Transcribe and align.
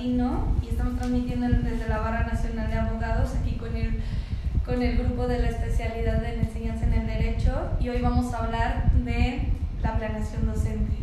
Latino 0.00 0.56
y 0.62 0.68
estamos 0.68 0.96
transmitiendo 0.96 1.46
desde 1.46 1.86
la 1.86 1.98
Barra 1.98 2.26
Nacional 2.26 2.70
de 2.70 2.78
Abogados 2.78 3.32
aquí 3.34 3.56
con 3.56 3.76
el, 3.76 4.00
con 4.64 4.80
el 4.80 4.96
grupo 4.96 5.28
de 5.28 5.40
la 5.40 5.50
especialidad 5.50 6.22
de 6.22 6.40
enseñanza 6.40 6.86
en 6.86 6.94
el 6.94 7.06
derecho 7.06 7.52
y 7.78 7.90
hoy 7.90 8.00
vamos 8.00 8.32
a 8.32 8.44
hablar 8.44 8.92
de 8.92 9.42
la 9.82 9.98
planeación 9.98 10.46
docente. 10.46 10.96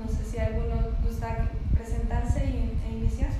No 0.00 0.08
sé 0.08 0.24
si 0.24 0.38
alguno 0.38 0.74
gusta 1.04 1.48
presentarse 1.74 2.44
e 2.44 2.92
iniciar. 2.92 3.30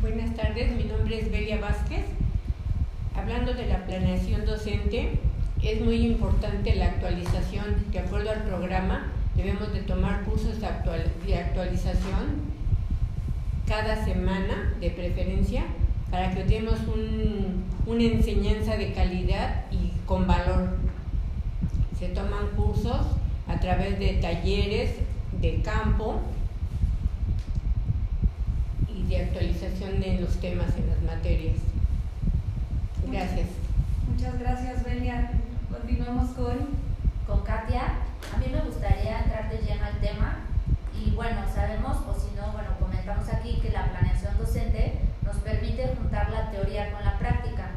Buenas 0.00 0.34
tardes, 0.34 0.72
mi 0.72 0.84
nombre 0.84 1.20
es 1.20 1.30
Belia 1.30 1.60
Vázquez. 1.60 2.04
Hablando 3.14 3.54
de 3.54 3.66
la 3.66 3.86
planeación 3.86 4.44
docente, 4.44 5.20
es 5.62 5.80
muy 5.80 6.04
importante 6.04 6.74
la 6.74 6.86
actualización. 6.86 7.92
De 7.92 8.00
acuerdo 8.00 8.32
al 8.32 8.42
programa, 8.42 9.12
debemos 9.36 9.72
de 9.72 9.82
tomar 9.82 10.24
cursos 10.24 10.58
de 10.60 11.36
actualización 11.36 12.53
cada 13.66 14.04
semana, 14.04 14.74
de 14.80 14.90
preferencia, 14.90 15.64
para 16.10 16.34
que 16.34 16.44
tengamos 16.44 16.80
una 17.86 18.02
enseñanza 18.02 18.76
de 18.76 18.92
calidad 18.92 19.64
y 19.70 19.92
con 20.06 20.26
valor. 20.26 20.76
Se 21.98 22.08
toman 22.08 22.48
cursos 22.56 23.06
a 23.48 23.58
través 23.58 23.98
de 23.98 24.14
talleres 24.14 24.96
de 25.40 25.60
campo 25.62 26.20
y 28.88 29.02
de 29.08 29.24
actualización 29.24 30.00
de 30.00 30.20
los 30.20 30.36
temas 30.40 30.74
en 30.76 30.88
las 30.88 31.02
materias. 31.02 31.56
Gracias. 33.10 33.48
Muchas 34.10 34.38
gracias, 34.38 34.84
Belia. 34.84 35.30
Continuamos 35.70 36.30
con, 36.30 36.56
con 37.26 37.42
Katia. 37.44 37.82
A 38.34 38.38
mí 38.38 38.46
me 38.50 38.60
gustaría 38.60 39.20
entrar 39.20 39.50
de 39.50 39.58
lleno 39.58 39.84
al 39.84 40.00
tema 40.00 40.36
y 40.94 41.10
bueno, 41.10 41.42
sabemos, 41.52 41.96
o 42.06 42.14
si 42.14 42.34
no, 42.36 42.52
bueno, 42.52 42.70
comentamos 42.78 43.28
aquí 43.28 43.58
que 43.60 43.70
la 43.70 43.90
planeación 43.90 44.36
docente 44.38 45.00
nos 45.22 45.36
permite 45.74 45.96
juntar 45.96 46.30
la 46.30 46.50
teoría 46.50 46.92
con 46.92 47.04
la 47.04 47.18
práctica 47.18 47.70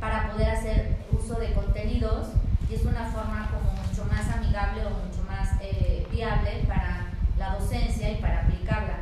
para 0.00 0.30
poder 0.30 0.50
hacer 0.50 0.96
uso 1.12 1.38
de 1.38 1.52
contenidos 1.52 2.28
y 2.68 2.74
es 2.74 2.84
una 2.84 3.06
forma 3.06 3.50
como 3.50 3.72
mucho 3.72 4.04
más 4.06 4.28
amigable 4.34 4.84
o 4.86 4.90
mucho 4.90 5.22
más 5.28 5.50
eh, 5.60 6.06
viable 6.10 6.64
para 6.66 7.06
la 7.38 7.54
docencia 7.54 8.10
y 8.10 8.16
para 8.16 8.42
aplicarla. 8.42 8.98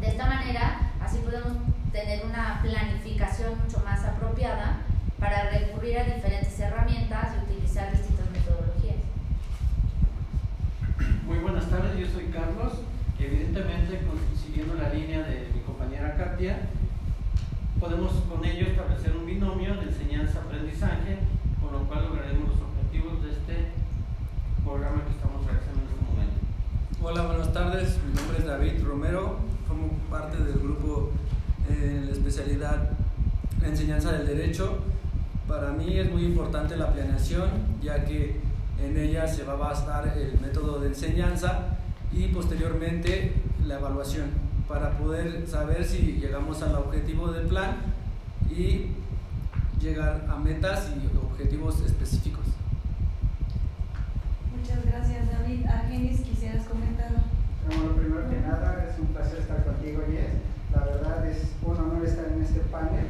De 0.00 0.08
esta 0.08 0.26
manera, 0.26 0.90
así 1.00 1.18
podemos 1.18 1.52
tener 1.92 2.24
una 2.24 2.60
planificación 2.62 3.58
mucho 3.58 3.80
más 3.84 4.04
apropiada 4.04 4.78
para 5.18 5.50
recurrir 5.50 5.98
a 5.98 6.04
diferentes 6.04 6.58
herramientas 6.58 7.28
y 7.34 7.52
utilizar 7.52 7.90
distintas 7.90 8.30
metodologías. 8.30 8.96
Muy 11.26 11.38
buenas 11.38 11.68
tardes, 11.68 11.98
yo 11.98 12.06
soy 12.06 12.26
Carlos. 12.26 12.80
Evidentemente, 13.18 14.00
siguiendo 14.40 14.74
la 14.74 14.90
línea 14.90 15.22
de 15.22 15.50
mi 15.52 15.60
compañera 15.60 16.16
Katia, 16.16 16.68
podemos 17.80 18.12
con 18.28 18.44
ello 18.44 18.66
establecer 18.66 19.16
un 19.16 19.26
binomio 19.26 19.74
de 19.76 19.82
enseñanza-aprendizaje, 19.82 21.18
con 21.60 21.72
lo 21.72 21.86
cual 21.86 22.04
lograremos 22.04 22.48
los 22.48 22.60
objetivos 22.60 23.22
de 23.22 23.30
este 23.30 23.72
programa 24.64 25.04
que 25.04 25.12
estamos 25.12 25.46
realizando 25.46 25.80
en 25.80 25.86
este 25.86 26.04
momento. 26.04 26.38
Hola, 27.02 27.22
buenas 27.26 27.52
tardes. 27.52 27.98
Mi 28.06 28.14
nombre 28.14 28.38
es 28.38 28.46
David 28.46 28.84
Romero. 28.84 29.38
Formo 29.66 29.90
parte 30.10 30.42
del 30.42 30.58
grupo 30.58 31.10
en 31.68 32.06
la 32.06 32.12
especialidad 32.12 32.90
enseñanza 33.62 34.12
del 34.12 34.26
derecho 34.26 34.78
para 35.46 35.72
mí 35.72 35.98
es 35.98 36.10
muy 36.10 36.24
importante 36.24 36.76
la 36.76 36.92
planeación, 36.92 37.48
ya 37.82 38.04
que 38.04 38.40
en 38.82 38.96
ella 38.96 39.26
se 39.26 39.44
va 39.44 39.54
a 39.54 39.56
basar 39.56 40.14
el 40.16 40.38
método 40.40 40.78
de 40.78 40.88
enseñanza 40.88 41.78
y 42.12 42.26
posteriormente 42.28 43.32
la 43.66 43.76
evaluación 43.76 44.47
para 44.68 44.90
poder 44.98 45.48
saber 45.48 45.84
si 45.84 46.18
llegamos 46.20 46.62
al 46.62 46.74
objetivo 46.76 47.32
del 47.32 47.46
plan 47.46 47.76
y 48.50 48.88
llegar 49.80 50.26
a 50.28 50.36
metas 50.36 50.92
y 50.96 51.16
objetivos 51.16 51.80
específicos. 51.80 52.44
Muchas 54.54 54.84
gracias 54.84 55.30
David. 55.30 55.66
Argenis, 55.66 56.20
quisieras 56.20 56.66
comentar. 56.66 57.10
Bueno, 57.66 57.92
primero 57.96 58.28
que 58.28 58.40
nada 58.40 58.86
es 58.90 58.98
un 58.98 59.06
placer 59.06 59.38
estar 59.38 59.64
contigo, 59.64 60.02
Jess. 60.06 60.34
La 60.74 60.84
verdad 60.84 61.26
es 61.26 61.48
un 61.64 61.76
honor 61.76 62.04
estar 62.04 62.26
en 62.26 62.42
este 62.42 62.60
panel 62.60 63.06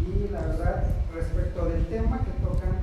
y 0.00 0.32
la 0.32 0.40
verdad 0.40 0.84
respecto 1.14 1.66
del 1.66 1.86
tema 1.86 2.20
que 2.24 2.30
tocan 2.44 2.81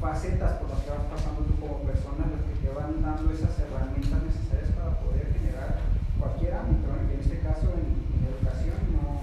facetas 0.00 0.58
por 0.58 0.70
las 0.70 0.80
que 0.80 0.90
vas 0.90 1.06
pasando 1.12 1.44
tú 1.44 1.54
como 1.60 1.84
persona 1.84 2.24
las 2.32 2.42
que 2.48 2.56
te 2.64 2.72
van 2.72 3.02
dando 3.02 3.30
esas 3.32 3.52
herramientas 3.60 4.24
necesarias 4.24 4.72
para 4.72 4.96
poder 4.98 5.28
generar 5.36 5.84
cualquier 6.18 6.54
ámbito, 6.54 6.88
en 6.96 7.20
este 7.20 7.40
caso 7.40 7.68
en, 7.76 8.00
educación 8.20 8.76
no 8.96 9.20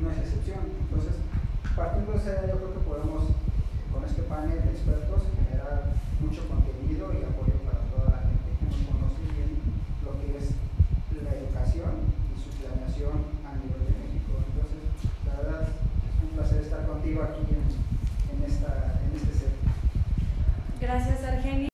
no 0.00 0.10
es 0.10 0.18
excepción. 0.18 0.60
Entonces, 0.80 1.14
partiendo 1.74 2.12
de 2.12 2.18
esa 2.18 2.46
yo 2.46 2.56
creo 2.58 2.74
que 2.74 2.86
podemos, 2.86 3.24
con 3.92 4.04
este 4.04 4.22
panel 4.22 4.62
de 4.62 4.70
expertos, 4.70 5.22
generar 5.34 5.94
mucho 6.20 6.46
contenido 6.48 7.12
y 7.12 7.24
apoyo 7.24 7.56
para 7.64 7.80
toda 7.90 8.06
la 8.10 8.20
gente 8.28 8.48
que 8.58 8.66
nos 8.70 8.80
conoce 8.86 9.22
bien 9.34 9.58
lo 10.04 10.18
que 10.20 10.38
es 10.38 10.54
la 11.22 11.32
educación 11.34 12.12
y 12.30 12.36
su 12.38 12.50
planeación 12.60 13.14
a 13.42 13.58
nivel 13.58 13.82
de 13.82 13.94
México. 13.98 14.38
Entonces, 14.40 14.80
la 15.26 15.34
verdad, 15.42 15.62
es 15.68 16.14
un 16.22 16.30
placer 16.36 16.62
estar 16.62 16.86
contigo 16.86 17.22
aquí 17.22 17.42
en, 17.50 17.64
en, 17.66 18.38
esta, 18.44 19.00
en 19.00 19.16
este 19.16 19.32
set. 19.32 19.54
Gracias, 20.80 21.24
Argenis. 21.24 21.68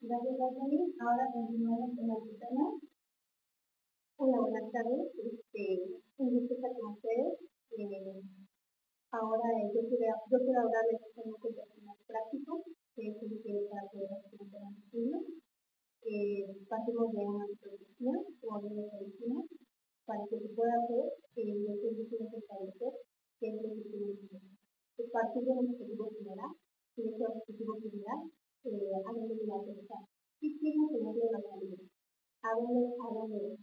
Gracias, 0.00 0.38
Argenis. 0.38 0.94
Ahora 1.02 1.26
continuamos 1.34 1.90
con 1.98 2.06
el 2.06 2.38
tema 2.38 2.70
Hola, 4.14 4.38
buenas 4.46 4.70
tardes. 4.70 5.10
Este, 5.10 5.98
un 6.18 6.38
gusto 6.38 6.54
estar 6.54 6.70
con 6.78 6.94
ustedes. 6.94 7.34
Eh, 7.74 8.22
ahora 9.10 9.48
eh, 9.58 9.66
yo, 9.74 9.82
quiero, 9.90 10.14
yo 10.30 10.38
quiero 10.38 10.60
hablarles 10.62 11.02
de 11.02 11.22
un 11.26 11.34
comportamiento 11.34 11.98
práctico, 12.06 12.62
que 12.94 13.10
es 13.10 13.16
el 13.26 13.42
que 13.42 13.66
para 13.66 13.90
poder 13.90 14.10
hacer 14.22 14.38
un 14.38 14.78
estudio. 14.78 15.18
Eh, 16.06 16.46
partimos 16.70 17.10
de 17.10 17.22
una 17.26 17.46
introducción 17.50 18.18
o 18.22 18.60
de 18.62 18.66
una 18.70 18.86
medicina 19.02 19.42
para 20.06 20.22
que 20.30 20.38
se 20.38 20.48
pueda 20.54 20.78
hacer 20.78 21.10
eh, 21.42 21.58
lo 21.58 21.74
que 21.74 21.90
yo 21.98 22.06
quiero 22.06 22.38
establecer, 22.38 22.92
que 23.40 23.46
es 23.50 23.54
lo 23.66 23.74
que 23.74 23.82
quiero 23.82 24.06
decir. 24.14 24.46
Es 24.94 25.10
partir 25.10 25.42
de 25.42 25.50
un 25.50 25.74
objetivo 25.74 26.06
general, 26.14 26.54
y 26.94 27.02
ese 27.02 27.24
objetivo 27.26 27.74
general, 27.82 28.30
eh, 28.64 28.90
a 29.06 29.12
dónde 29.12 29.46
va 29.46 29.56
a 29.56 29.64
pensar. 29.64 30.02
¿Qué 30.40 30.48
quiero 31.18 31.26
de 31.26 31.32
la 31.32 31.40
realidad? 31.42 31.84
¿A 32.42 32.50
dónde, 32.54 32.94
a 32.94 33.06
dónde 33.12 33.58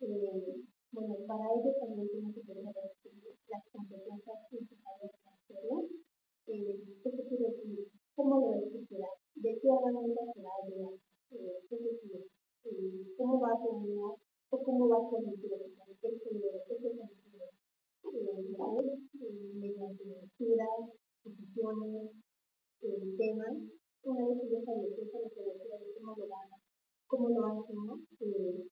eh, 0.00 0.66
bueno, 0.92 1.14
para 1.26 1.44
ello 1.52 1.72
también 1.78 2.08
tenemos 2.08 2.34
que 2.34 2.42
tener 2.42 2.64
las 2.64 3.62
competencias 3.72 4.38
principales 4.50 5.12
de 5.12 5.18
la 5.24 5.32
historia. 5.36 5.78
Eh, 6.46 6.78
¿Qué 7.02 7.10
se 7.10 7.22
quiere 7.28 7.52
decir? 7.52 7.88
¿Cómo 8.14 8.40
lo 8.40 8.54
estructurar? 8.54 9.12
¿De 9.34 9.58
qué 9.60 9.68
herramienta 9.68 10.22
se 10.32 10.42
va 10.42 10.50
a 10.56 10.66
llevar? 10.66 10.94
Eh, 11.30 11.58
es 11.70 11.80
decir, 11.84 12.26
eh, 12.64 13.14
¿cómo 13.16 13.40
va 13.40 13.52
a 13.52 13.62
terminar 13.62 14.14
o 14.50 14.62
cómo 14.62 14.88
va 14.88 14.96
a 15.04 15.10
permitir 15.10 15.52
el 15.52 15.60
sentido? 15.62 16.16
mediante 19.56 20.04
lecturas, 20.04 20.78
posiciones, 21.22 22.10
temas. 23.18 23.56
Una 24.04 24.28
vez 24.28 24.38
que 24.40 24.48
ya 24.48 24.58
estableció 24.58 25.04
esa 25.04 25.18
metodología 25.18 25.78
de 25.78 25.92
cómo 25.98 26.14
lo 26.16 26.28
van, 26.28 26.55
cómo 27.06 27.28
lo 27.30 27.46
hacemos, 27.46 28.00
eh, 28.20 28.66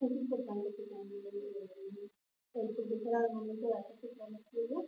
es 0.00 0.10
importante 0.10 0.70
que 0.76 0.84
también 0.86 1.24
el 2.54 2.74
profesor 2.74 3.14
al 3.14 3.32
momento 3.34 3.66
de 3.66 3.74
hacer 3.74 3.96
su 4.00 4.08
plan 4.14 4.32
de 4.32 4.38
estudio 4.38 4.86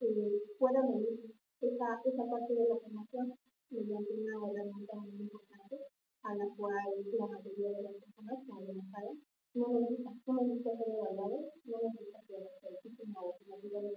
eh, 0.00 0.42
pueda 0.58 0.80
medir 0.82 1.32
esa, 1.60 2.00
esa 2.04 2.24
parte 2.24 2.54
de 2.54 2.68
la 2.68 2.76
formación 2.76 3.32
mediante 3.70 4.12
una 4.14 4.36
herramienta 4.48 4.96
muy 4.96 5.20
importante 5.22 5.76
a 6.22 6.34
la 6.34 6.46
cual 6.56 6.88
la 7.04 7.26
mayoría 7.26 7.70
de 7.70 7.82
las 7.82 7.94
personas, 8.00 8.38
ya 8.44 8.56
saben, 8.92 9.16
no 9.54 9.66
necesitan, 9.80 10.14
no 10.26 10.32
necesitan 10.40 10.76
ser 10.76 10.88
evaluados, 10.88 11.44
no 11.64 11.76
necesitan 11.80 12.22
ser 12.26 12.42
existen 12.70 13.12
o 13.16 13.36
la 13.48 13.56
ayuda 13.56 13.80
de 13.80 13.92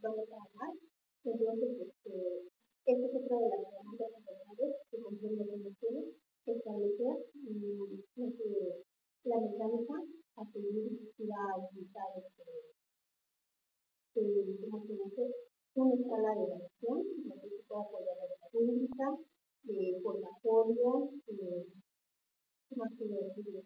dónde 0.00 0.26
trabajar. 0.26 0.70
Entonces, 1.24 1.70
este, 1.80 2.14
esta 2.86 3.06
es 3.06 3.14
otra 3.14 3.36
de 3.36 3.48
las 3.48 3.60
herramientas 3.68 4.10
importantes 4.16 4.70
que 4.90 5.00
comprende 5.00 5.42
el 5.44 5.66
estudio, 5.66 6.02
establecer 6.46 7.16
y, 7.34 8.04
y 8.16 9.28
la 9.28 9.40
mecánica 9.40 9.96
a 10.36 10.42
seguir 10.52 10.88
va 11.28 11.42
a 11.52 11.58
utilizar 11.58 12.10
este, 12.16 12.48
eh, 14.94 15.32
una 15.74 15.94
escala 15.94 16.34
de 16.34 16.44
evaluación, 16.44 16.98
la 17.28 17.34
que 17.40 17.48
se 17.48 17.62
puede 17.68 17.82
apoyar 17.82 18.16
en 18.18 18.30
la 18.40 18.48
pública, 18.50 19.06
eh, 19.68 20.00
portafolio, 20.02 21.10
eh, 21.28 21.66
más 22.76 22.90
que 22.98 23.04
decirlo. 23.04 23.60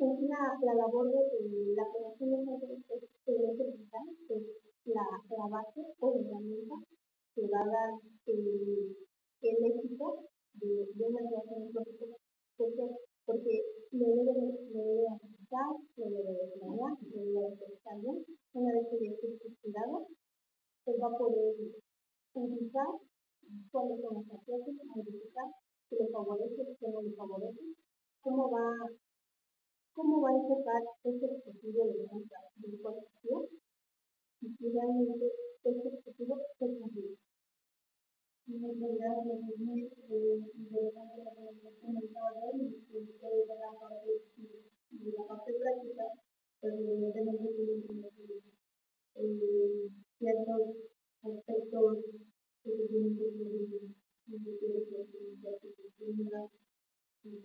Es 0.00 0.16
la, 0.22 0.56
la 0.64 0.74
labor 0.74 1.10
de 1.12 1.74
la 1.76 1.84
creación 1.92 2.30
de 2.30 2.70
es 4.30 4.42
la, 4.86 5.04
la 5.28 5.46
base 5.48 5.80
o 6.00 6.14
herramienta 6.14 6.76
que 7.34 7.42
va 7.48 7.60
a 7.60 7.68
dar 7.68 7.90
el, 8.26 8.96
el 9.42 9.64
éxito 9.64 10.24
de, 10.54 10.88
de 10.94 11.04
una 11.04 11.20
relación 11.20 11.72
profesional. 11.72 12.16
¿Por 12.56 12.74
qué? 12.74 12.86
Porque 13.26 13.62
lo 13.92 14.06
debe, 14.06 14.34
lo 14.72 14.82
debe 14.84 15.06
analizar, 15.06 15.70
lo 15.96 16.06
debe 16.06 16.48
planear, 16.56 16.96
lo 17.12 17.22
debe 17.22 17.56
pensar 17.56 18.00
bien. 18.00 18.24
Una 18.54 18.72
vez 18.72 18.86
que 18.90 19.04
ya 19.04 19.10
esté 19.12 19.26
estructurado, 19.34 20.06
se 20.84 20.96
va 20.98 21.08
a 21.08 21.18
poder 21.18 21.54
utilizar 22.34 22.88
cuáles 23.90 24.04
son 24.04 24.14
las 24.14 24.30
acciones, 24.38 24.86
modificar, 24.86 25.50
si 25.88 25.96
le 25.96 26.06
favorece, 26.10 26.62
si 26.78 26.86
no 26.86 27.02
le 27.02 27.12
favorece, 27.14 27.74
cómo 28.20 28.50
va, 28.50 28.86
cómo 29.92 30.20
va 30.20 30.30
a 30.30 30.36
enfocar 30.36 30.82
ese 31.02 31.26
objetivo 31.26 31.86
de 31.86 31.96
la 31.98 32.12
organización 32.14 33.42
y 34.42 34.48
si 34.48 34.70
realmente 34.70 35.26
ese 35.64 35.88
objetivo 35.88 36.38
se 36.58 36.66
cumple. 36.66 37.16
Y 38.46 38.52
me 38.52 38.68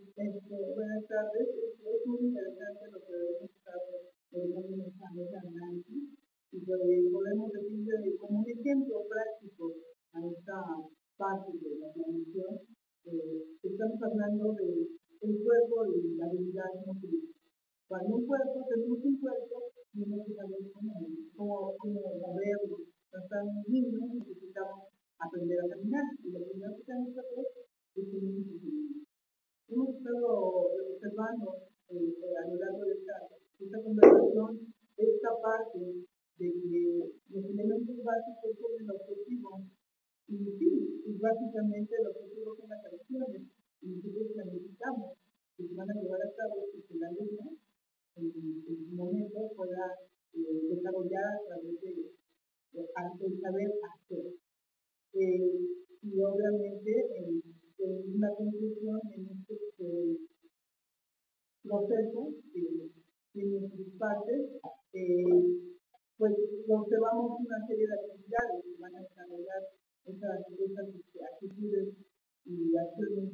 Buenas 0.05 1.01
tardes, 1.09 1.49
es 1.49 2.05
muy 2.05 2.29
interesante 2.29 2.85
lo 2.93 2.99
que 3.01 3.13
debemos 3.17 3.49
estar 3.49 3.81
manejando 4.29 5.21
ese 5.25 5.37
análisis 5.41 6.13
y 6.51 6.59
podemos 6.61 7.49
decir 7.49 8.13
como 8.21 8.39
un 8.39 8.45
ejemplo 8.45 9.01
práctico 9.09 9.73
a 10.13 10.19
esta 10.29 10.57
parte 11.17 11.57
de 11.57 11.79
la 11.81 11.89
planeación, 11.89 12.53
eh, 13.05 13.49
estamos 13.63 13.97
hablando 13.97 14.53
del 14.53 14.93
de 15.25 15.41
cuerpo 15.41 15.89
y 15.89 16.15
la 16.17 16.25
habilidad 16.29 16.69
motriz. 16.85 17.25
Cuando 17.87 18.15
un 18.15 18.27
cuerpo, 18.27 18.61
tenemos 18.69 18.99
un 19.01 19.17
cuerpo, 19.17 19.73
que 20.21 20.33
saber 20.37 20.69
cómo, 20.71 20.93
cómo, 21.35 21.73
cómo 21.81 22.01
moverlo. 22.21 22.77
Cuando 23.09 23.25
estamos 23.25 23.55
niños 23.67 24.05
necesitamos 24.13 24.85
aprender 25.17 25.57
a 25.65 25.69
caminar. 25.69 26.05
Y 26.21 26.29
lo 26.29 26.45
primero 26.45 26.75
que 26.77 26.83
tenemos 26.83 27.13
que 27.13 27.19
hacer 27.19 27.45
es 27.95 28.05
tener 28.05 28.33
un 28.37 29.04
Hemos 29.75 29.91
estado 29.91 30.71
observando 30.71 31.51
eh, 31.91 32.15
a 32.39 32.47
lo 32.47 32.55
largo 32.55 32.79
de 32.87 32.95
esta, 32.95 33.27
esta 33.59 33.83
conversación 33.83 34.71
esta 34.95 35.31
parte 35.43 35.83
de 36.39 36.47
que 36.47 37.11
los 37.27 37.43
elementos 37.43 37.99
básicos 37.99 38.55
son 38.55 38.71
el 38.79 38.87
objetivo 38.87 39.67
y 40.31 40.37
sí, 40.55 41.03
y 41.03 41.17
básicamente 41.19 41.91
el 41.91 42.07
objetivo 42.07 42.55
son 42.55 42.69
las 42.69 42.85
acciones 42.87 43.51
y 43.83 43.99
nosotros 43.99 44.31
planificamos 44.31 45.19
que 45.57 45.67
se 45.67 45.75
van 45.75 45.91
a 45.91 45.99
llevar 45.99 46.21
a 46.23 46.35
cabo 46.39 46.71
y 46.71 46.79
que 46.79 46.95
la 46.95 47.11
luna 47.11 47.51
en, 48.15 48.31
su 48.31 48.95
momento 48.95 49.39
pueda 49.59 49.91
eh, 50.39 50.71
desarrollar 50.71 51.35
a 51.35 51.43
través 51.51 51.81
de, 51.81 52.15
el 52.79 53.41
saber 53.43 53.71
hacer. 53.91 54.25
Eh, 55.19 55.59
y 56.01 56.21
obviamente 56.23 57.64
una 57.85 58.29
conclusión 58.35 58.99
en 59.15 59.27
este 59.29 59.55
proceso 61.61 62.29
que 62.53 62.89
tiene 63.33 63.59
sus 63.69 63.93
partes, 63.97 64.41
eh, 64.93 65.73
pues 66.17 66.33
observamos 66.69 67.39
una 67.39 67.59
serie 67.67 67.87
de 67.87 67.93
actividades 67.93 68.63
que 68.63 68.81
van 68.81 68.95
a 68.95 69.01
desarrollar 69.01 69.61
esas, 70.05 70.39
esas 70.55 70.87
actitudes 71.33 71.87
y 72.45 72.77
acciones 72.77 73.33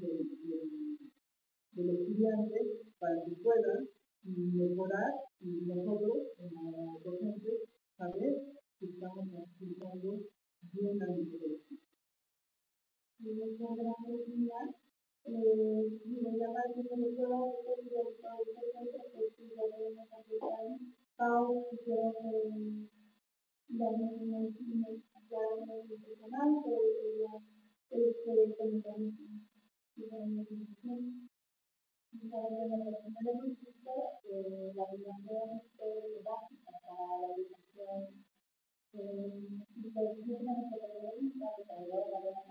del 1.73 1.89
estudiante 1.89 2.59
para 2.97 3.15
que 3.25 3.35
pueda 3.43 3.73
mejorar 4.23 5.11
y 5.41 5.65
nosotros, 5.65 6.17
como 6.37 6.99
docentes, 7.03 7.69
saber 7.97 8.33
que 8.79 8.85
estamos 8.85 9.27
aplicando 9.33 10.19
bien 10.73 10.97
la 10.97 11.07
diferencia. 11.15 11.90
Y 13.23 13.29
nuestra 13.37 13.67
gran 13.75 13.93
oportunidad, 14.01 14.67
eh, 15.25 15.99
me 16.05 16.31
llama 16.37 16.59
la 16.59 16.71
atención 16.71 17.01
de 17.01 17.09
todo 17.15 17.53
esto 17.53 17.71
y 17.77 17.89
de 17.89 18.01
esto, 18.01 18.29
pues 19.13 19.29
sí, 19.37 19.43
ya 19.55 19.63
tenemos 19.69 20.09
aplicado, 20.11 20.69
Pau, 21.17 21.65
que 21.85 21.95
la 23.77 23.89
misma 23.91 24.39
ya 25.29 25.43
no 25.65 25.73
es 25.77 25.87
profesional, 25.87 26.49
pero 26.65 26.81
ya 27.21 27.33
es 27.91 28.15
que 28.25 28.33
tenemos 28.57 29.13
la 29.97 30.23
institución 30.27 31.29
la 34.75 34.83
educación 34.83 35.61
es 35.79 36.23
básica 36.23 36.71
para 36.83 37.07
la 37.21 37.27
educación 37.37 37.99
y 38.91 38.99
la 39.93 40.01
educación 40.01 40.43
la 40.43 40.51
en 40.51 40.57
la 40.57 40.87
en 41.11 41.31
la 41.39 41.49
es 41.51 41.67
la 41.71 41.79
de 41.79 42.19
de 42.19 42.31
la 42.31 42.50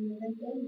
నిరంతరం 0.00 0.58